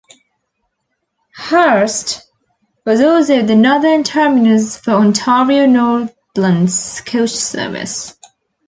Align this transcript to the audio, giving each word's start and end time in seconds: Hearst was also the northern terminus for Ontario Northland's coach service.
Hearst 1.35 2.27
was 2.87 3.01
also 3.01 3.43
the 3.43 3.53
northern 3.55 4.03
terminus 4.03 4.75
for 4.75 4.93
Ontario 4.93 5.67
Northland's 5.67 7.01
coach 7.01 7.29
service. 7.29 8.17